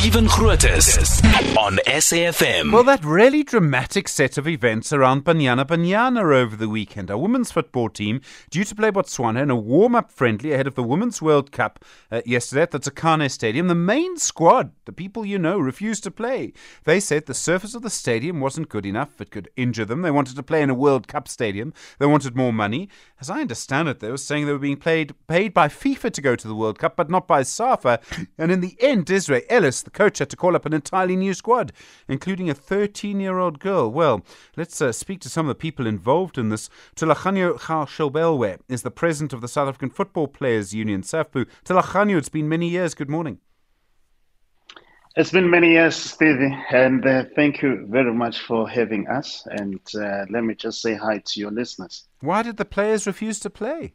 [0.00, 1.22] Stephen Grootes
[1.58, 2.72] on SAFM.
[2.72, 7.10] Well, that really dramatic set of events around Banyana Banyana over the weekend.
[7.10, 10.82] Our women's football team due to play Botswana in a warm-up friendly ahead of the
[10.82, 13.68] Women's World Cup uh, yesterday at the Tsakane Stadium.
[13.68, 16.54] The main squad, the people you know, refused to play.
[16.84, 19.20] They said the surface of the stadium wasn't good enough.
[19.20, 20.00] It could injure them.
[20.00, 21.74] They wanted to play in a World Cup stadium.
[21.98, 22.88] They wanted more money.
[23.20, 26.22] As I understand it, they were saying they were being played, paid by FIFA to
[26.22, 28.00] go to the World Cup, but not by SAFA.
[28.38, 31.34] And in the end, Desiree Ellis, the coach, had to call up an entirely new
[31.34, 31.72] squad,
[32.08, 33.90] including a 13 year old girl.
[33.90, 34.22] Well,
[34.56, 36.70] let's uh, speak to some of the people involved in this.
[36.96, 41.46] Thulaganyo Gaoshubelwe is the president of the South African Football Players Union, SAFPU.
[41.64, 42.94] Thulaganyo, it's been many years.
[42.94, 43.38] Good morning.
[45.16, 49.44] It's been many years, Stevie, and uh, thank you very much for having us.
[49.50, 52.06] And uh, let me just say hi to your listeners.
[52.20, 53.94] Why did the players refuse to play?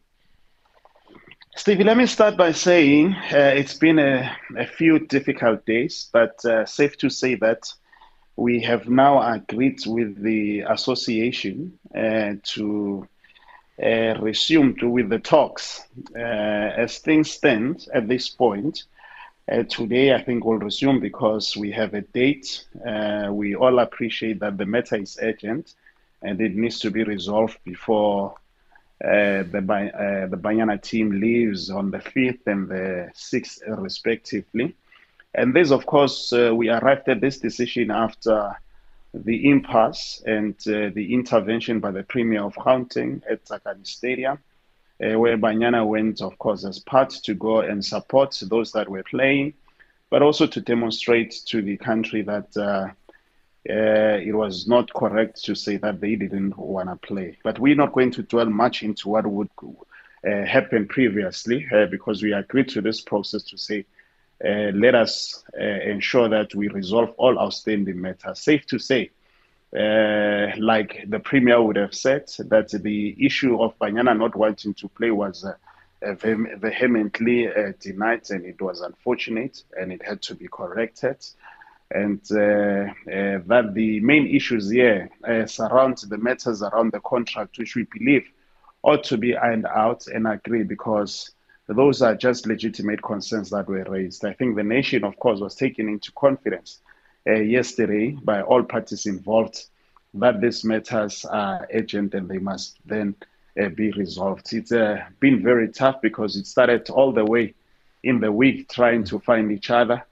[1.58, 6.44] Stevie, let me start by saying uh, it's been a, a, few difficult days, but
[6.44, 7.72] uh, safe to say that
[8.36, 13.08] we have now agreed with the association uh, to
[13.82, 15.82] uh, resume to, with the talks.
[16.14, 18.84] Uh, as things stand at this point,
[19.50, 22.66] uh, today I think we'll resume because we have a date.
[23.32, 25.76] we all appreciate that the matter is urgent
[26.22, 28.36] and it needs to be resolved before
[29.06, 34.76] uh, the uh, the Banyana team leaves on the fifth and the sixth, respectively.
[35.36, 38.58] And this, of course, uh, we arrived at this decision after
[39.14, 44.40] the impasse and uh, the intervention by the Premier of Gauteng at Tsakane Stadium,
[45.04, 49.04] uh, where Banyana went, of course, as part to go and support those that were
[49.04, 49.54] playing,
[50.10, 52.96] but also to demonstrate to the country that
[53.68, 57.38] uh, it was not correct to say that they didn't want to play.
[57.44, 62.22] But we're not going to dwell much into what would uh, happen previously uh, because
[62.22, 63.86] we agreed to this process to say,
[64.44, 68.40] uh, let us uh, ensure that we resolve all outstanding matters.
[68.40, 69.10] Safe to say,
[69.76, 74.88] uh, like the Premier would have said, that the issue of Banyana not wanting to
[74.90, 75.46] play was
[76.02, 81.18] vehemently denied and it was unfortunate and it had to be corrected
[81.92, 82.36] and uh,
[83.12, 87.86] uh, that the main issues here uh, surround the matters around the contract, which we
[87.98, 88.28] believe
[88.84, 91.32] ought to be ironed out and agreed because
[91.68, 94.26] those are just legitimate concerns that were raised.
[94.26, 96.80] I think the nation, of course, was taken into confidence
[97.28, 99.66] uh, yesterday by all parties involved
[100.14, 103.16] that these matters are urgent and they must then
[103.60, 104.54] uh, be resolved.
[104.54, 107.54] It's uh, been very tough because it started all the way
[108.04, 110.04] in the week trying to find each other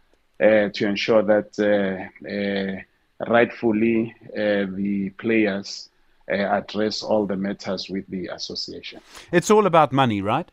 [0.44, 5.90] to ensure that uh, uh, rightfully the players
[6.28, 9.02] address all the matters with the association.
[9.32, 10.50] It's all about money, right?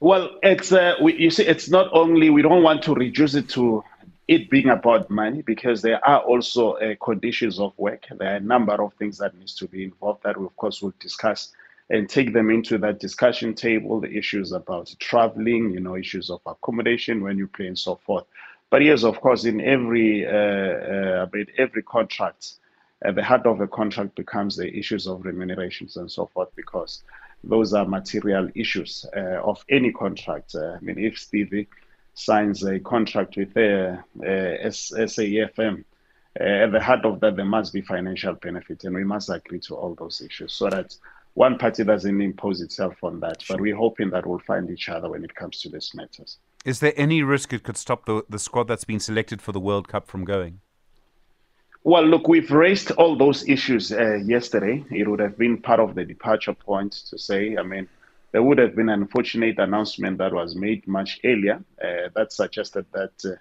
[0.00, 3.50] Well, it's uh, we, you see, it's not only we don't want to reduce it
[3.50, 3.84] to
[4.26, 8.06] it being about money because there are also uh, conditions of work.
[8.10, 10.80] There are a number of things that needs to be involved that we of course
[10.80, 11.52] will discuss
[11.90, 16.40] and take them into that discussion table, the issues about traveling, you know, issues of
[16.46, 18.24] accommodation when you play and so forth.
[18.70, 21.26] But yes, of course, in every uh, uh,
[21.58, 22.54] every contract,
[23.02, 27.02] at the heart of the contract becomes the issues of remunerations and so forth, because
[27.42, 30.54] those are material issues uh, of any contract.
[30.54, 31.66] Uh, I mean, if Stevie
[32.14, 35.84] signs a contract with a, a SAFM,
[36.38, 39.58] uh, at the heart of that, there must be financial benefit, and we must agree
[39.60, 40.94] to all those issues so that
[41.34, 45.10] one party doesn't impose itself on that, but we're hoping that we'll find each other
[45.10, 46.38] when it comes to these matters.
[46.64, 49.60] Is there any risk it could stop the, the squad that's been selected for the
[49.60, 50.60] World Cup from going?
[51.82, 54.84] Well, look, we've raised all those issues uh, yesterday.
[54.90, 57.88] It would have been part of the departure point to say, I mean,
[58.32, 62.84] there would have been an unfortunate announcement that was made much earlier uh, that suggested
[62.92, 63.36] that uh,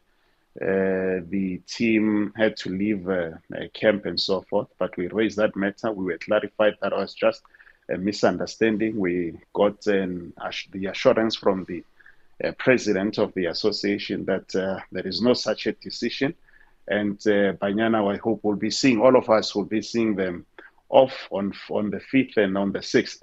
[0.66, 3.32] uh the team had to leave uh,
[3.74, 4.70] camp and so forth.
[4.80, 5.92] But we raised that matter.
[5.92, 7.42] We were clarified that was just
[7.92, 8.98] a misunderstanding.
[8.98, 10.34] We got an,
[10.72, 11.84] the assurance from the
[12.44, 16.34] uh, president of the association that uh, there is no such a decision.
[16.88, 20.46] And uh, Banyana, I hope, will be seeing, all of us will be seeing them
[20.90, 23.22] off on, on the 5th and on the 6th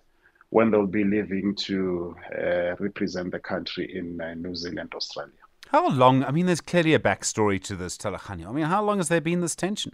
[0.51, 5.33] when they'll be leaving to uh, represent the country in uh, New Zealand, Australia.
[5.69, 6.23] How long?
[6.23, 8.49] I mean, there's clearly a backstory to this, Thulaganyo.
[8.49, 9.93] I mean, how long has there been this tension?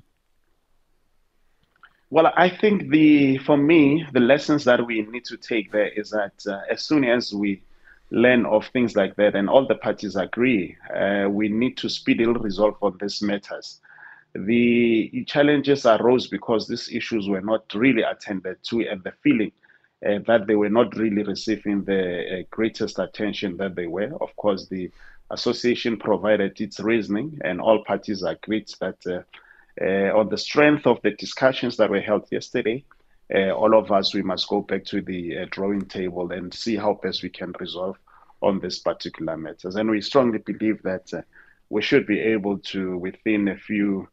[2.13, 6.11] Well, I think the for me the lessons that we need to take there is
[6.11, 7.63] that uh, as soon as we
[8.11, 12.39] learn of things like that and all the parties agree, uh, we need to speedily
[12.39, 13.81] resolve on these matters.
[14.35, 19.53] The challenges arose because these issues were not really attended to, and the feeling
[20.07, 24.13] uh, that they were not really receiving the uh, greatest attention that they were.
[24.21, 24.91] Of course, the
[25.31, 29.23] association provided its reasoning, and all parties agreed that uh,
[29.81, 32.85] on the strength of the discussions that were held yesterday,
[33.35, 36.95] uh, all of us we must go back to the drawing table and see how
[37.03, 37.97] best we can resolve
[38.43, 39.77] on this particular matters.
[39.77, 41.13] And we strongly believe that
[41.71, 44.09] we should be able to, within a few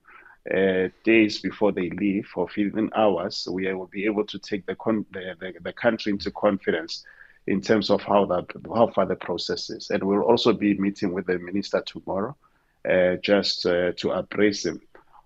[0.49, 4.75] uh, days before they leave, or within hours, we will be able to take the,
[4.75, 7.03] con- the, the, the, country into confidence
[7.47, 9.89] in terms of how that how far the process is.
[9.89, 12.35] And we'll also be meeting with the minister tomorrow,
[12.89, 14.81] uh, just uh, to appraise him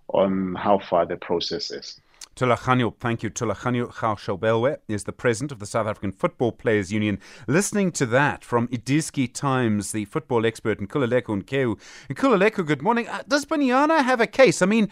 [0.09, 1.99] on how far the process is.
[2.35, 3.29] Thulaganyo, thank you.
[3.29, 7.19] Thulaganyo Gaoshubelwe is the president of the South African Football Players Union.
[7.47, 11.79] Listening to that from iDiski Times, the football expert in Nkululeko Nkewu.
[12.09, 13.07] Nkululeko, good morning.
[13.07, 14.63] Uh, does Banyana have a case?
[14.63, 14.89] I mean,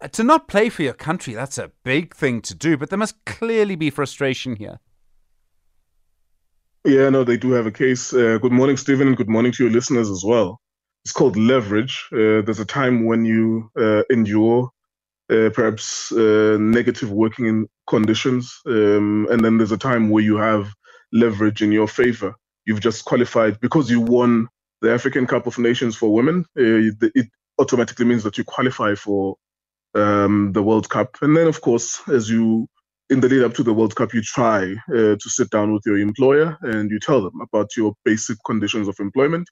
[0.00, 2.98] uh, to not play for your country, that's a big thing to do, but there
[2.98, 4.78] must clearly be frustration here.
[6.84, 8.12] Yeah, no, they do have a case.
[8.12, 10.60] Uh, good morning, Stephen, and good morning to your listeners as well.
[11.04, 12.08] It's called leverage.
[12.12, 14.70] Uh, there's a time when you uh, endure
[15.30, 20.72] uh, perhaps uh, negative working conditions, um, and then there's a time where you have
[21.12, 22.34] leverage in your favor.
[22.66, 24.48] You've just qualified because you won
[24.80, 26.46] the African Cup of Nations for women.
[26.58, 27.28] Uh, it
[27.58, 29.36] automatically means that you qualify for
[29.94, 32.66] um, the World Cup, and then of course, as you
[33.10, 35.82] in the lead up to the World Cup, you try uh, to sit down with
[35.84, 39.48] your employer and you tell them about your basic conditions of employment.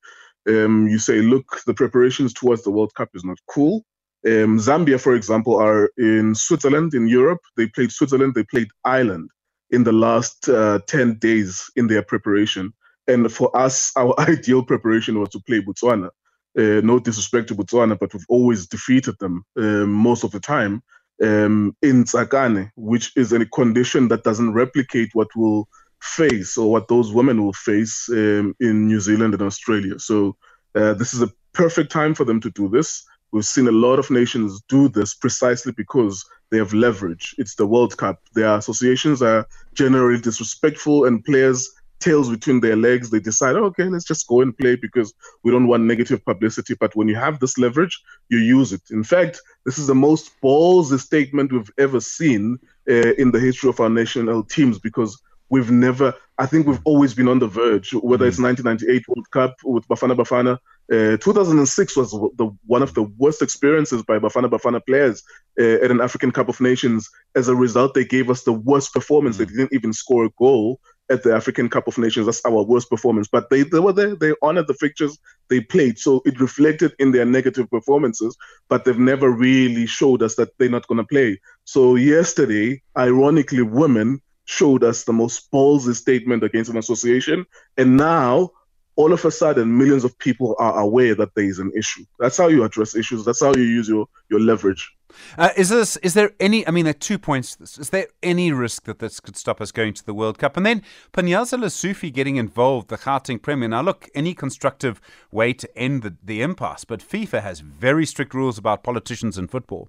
[0.49, 3.85] Um, you say, look, the preparations towards the World Cup is not cool.
[4.25, 7.41] Um, Zambia, for example, are in Switzerland, in Europe.
[7.57, 9.31] They played Switzerland, they played Ireland
[9.71, 12.73] in the last uh, 10 days in their preparation.
[13.09, 16.11] And for us, our ideal preparation was to play Botswana.
[16.57, 20.83] Uh, no disrespect to Botswana, but we've always defeated them uh, most of the time
[21.23, 25.67] um, in Tsakane, which is a condition that doesn't replicate what we'll
[26.03, 29.99] face or what those women will face um, in New Zealand and Australia.
[29.99, 30.37] So
[30.75, 33.05] uh, this is a perfect time for them to do this.
[33.33, 37.35] We've seen a lot of nations do this precisely because they have leverage.
[37.39, 38.21] It's the World Cup.
[38.35, 41.71] Their associations are generally disrespectful, and players
[42.03, 43.09] tails between their legs.
[43.09, 45.15] They decide, oh, okay, let's just go and play because
[45.45, 46.75] we don't want negative publicity.
[46.75, 48.83] But when you have this leverage, you use it.
[48.91, 52.59] In fact, this is the most ballsy statement we've ever seen
[52.91, 55.23] uh, in the history of our national teams because
[55.53, 59.09] we've never, I think we've always been on the verge, whether it's 1998 mm.
[59.09, 60.55] World Cup with Bafana Bafana.
[60.91, 65.23] Uh, 2006 was the one of the worst experiences by Bafana Bafana players
[65.61, 67.09] uh, at an African Cup of Nations.
[67.35, 69.37] As a result, they gave us the worst performance.
[69.37, 69.39] Mm.
[69.41, 72.25] They didn't even score a goal at the African Cup of Nations.
[72.25, 73.29] That's our worst performance.
[73.31, 75.19] But they, they were there, they honored the fixtures,
[75.51, 75.99] they played.
[75.99, 78.35] So it reflected in their negative performances,
[78.71, 81.41] but they've never really showed us that they're not going to play.
[81.65, 87.47] So yesterday, ironically, women showed us the most ballsy statement against an association.
[87.77, 88.51] And now,
[88.97, 92.05] all of a sudden, millions of people are aware that there is an issue.
[92.19, 93.25] That's how you address issues.
[93.25, 94.93] That's how you use your, your leverage.
[95.37, 95.97] Uh, is this?
[95.99, 96.67] Is there any?
[96.67, 97.59] I mean, there are two points.
[97.79, 100.57] Is there any risk that this could stop us going to the World Cup?
[100.57, 103.69] And then Panyaza Lesufi getting involved, the Gauteng Premier.
[103.69, 105.01] Now, look, any constructive
[105.31, 109.49] way to end the, the impasse, but FIFA has very strict rules about politicians in
[109.49, 109.89] football.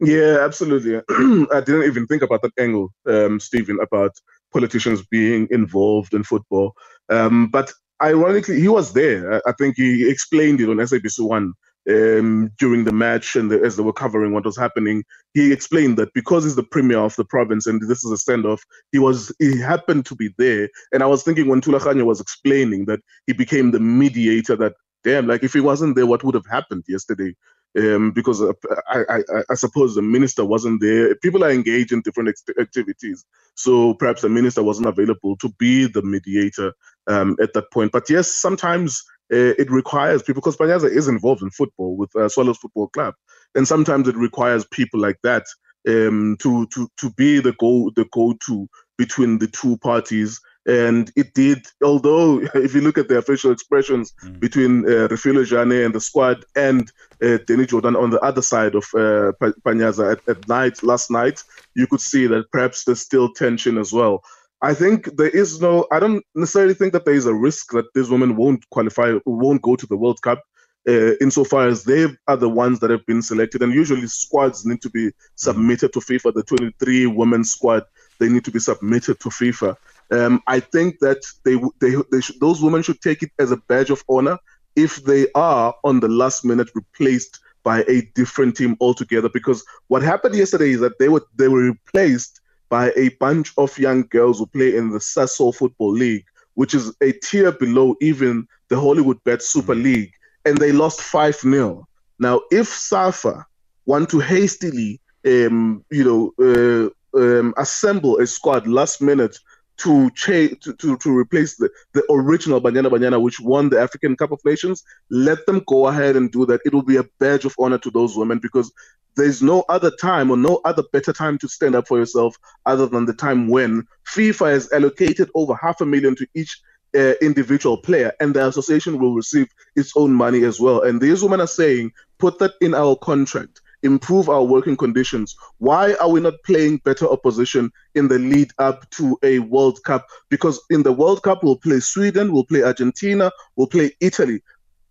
[0.00, 0.96] Yeah, absolutely.
[1.52, 4.12] I didn't even think about that angle, um, Stephen, about
[4.52, 6.74] politicians being involved in football.
[7.08, 7.72] Um, but
[8.02, 9.40] ironically, he was there.
[9.46, 11.54] I, think he explained it on SABC One
[11.88, 15.02] um, during the match and the, as they were covering what was happening.
[15.32, 18.60] He explained that because he's the premier of the province and this is a standoff,
[18.92, 20.68] he was he happened to be there.
[20.92, 24.56] And I was thinking when Thulaganyo was explaining that he became the mediator.
[24.56, 24.74] That
[25.04, 27.34] damn, like if he wasn't there, what would have happened yesterday?
[27.76, 28.52] Um, because uh,
[28.88, 31.14] I, I, I, suppose the minister wasn't there.
[31.16, 36.02] People are engaged in different activities, so perhaps the minister wasn't available to be the
[36.02, 36.72] mediator
[37.06, 37.92] um, at that point.
[37.92, 39.02] But yes, sometimes
[39.32, 43.14] uh, it requires people because Panyaza is involved in football with uh, Swallows Football Club,
[43.54, 45.44] and sometimes it requires people like that
[45.88, 48.68] um, to to to be the go the go to
[48.98, 54.12] between the two parties and it did, although if you look at the official expressions
[54.22, 54.38] mm.
[54.40, 56.90] between uh, Refiloe Jane and the squad and
[57.22, 59.32] uh, Jordaan on the other side of uh,
[59.64, 61.42] Panyaza at, at night, last night,
[61.74, 64.22] you could see that perhaps there's still tension as well.
[64.62, 67.92] I think there is no, I don't necessarily think that there is a risk that
[67.94, 70.42] these women won't qualify, won't go to the World Cup.
[70.88, 74.80] Uh, insofar as they are the ones that have been selected, and usually squads need
[74.80, 76.32] to be submitted to FIFA.
[76.32, 77.82] The 23 women squad
[78.18, 79.76] they need to be submitted to FIFA.
[80.10, 83.56] Um, I think that they, they, they should, those women should take it as a
[83.56, 84.38] badge of honor
[84.76, 89.28] if they are on the last minute replaced by a different team altogether.
[89.28, 93.76] Because what happened yesterday is that they were they were replaced by a bunch of
[93.78, 98.46] young girls who play in the Sasol Football League, which is a tier below even
[98.68, 99.82] the Hollywood Bet Super mm.
[99.82, 100.12] League,
[100.44, 101.86] and they lost 5 0.
[102.18, 103.44] Now, if SAFA
[103.84, 109.38] want to hastily, um, you know, uh, um, assemble a squad last minute
[109.78, 114.16] to, cha- to, to, to replace the, the original Banyana Banyana, which won the African
[114.16, 116.60] Cup of Nations, let them go ahead and do that.
[116.64, 118.72] It will be a badge of honor to those women because
[119.16, 122.86] there's no other time or no other better time to stand up for yourself other
[122.86, 126.60] than the time when FIFA has allocated over half a million to each
[126.94, 130.82] uh, individual player, and the association will receive its own money as well.
[130.82, 135.34] And these women are saying, put that in our contract improve our working conditions.
[135.58, 140.06] Why are we not playing better opposition in the lead up to a World Cup?
[140.28, 144.42] Because in the World Cup, we'll play Sweden, we'll play Argentina, we'll play Italy.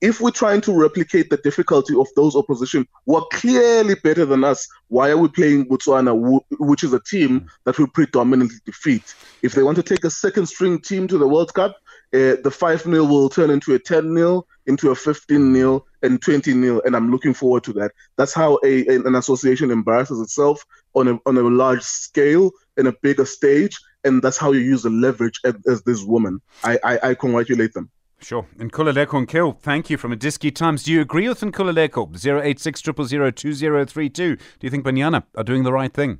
[0.02, 4.44] If we're trying to replicate the difficulty of those opposition who are clearly better than
[4.44, 9.16] us, why are we playing Botswana, which is a team that we predominantly defeat?
[9.42, 11.78] If they want to take a second string team to the World Cup,
[12.14, 16.22] uh, the 5 0 will turn into a 10 0, into a 15 0, and
[16.22, 16.82] 20 0.
[16.86, 17.92] And I'm looking forward to that.
[18.18, 22.94] That's how a, an association embarrasses itself on a, on a large scale, in a
[23.02, 23.78] bigger stage.
[24.04, 26.40] And that's how you use the leverage as, as this woman.
[26.64, 27.90] I, I, I congratulate them.
[28.22, 28.48] Sure.
[28.60, 30.84] And Nkululeko Nkill, thank you from iDiski Times.
[30.84, 32.16] Do you agree with Nkululeko?
[32.44, 34.36] 086 000 2032.
[34.36, 36.20] Do you think Banyana are doing the right thing?